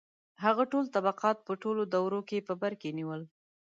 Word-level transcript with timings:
•هغه 0.43 0.63
ټول 0.71 0.85
طبقات 0.95 1.37
په 1.47 1.53
ټولو 1.61 1.81
دورو 1.93 2.19
کې 2.29 2.45
په 2.47 2.53
بر 2.61 2.73
کې 2.81 2.89
نیول. 2.97 3.21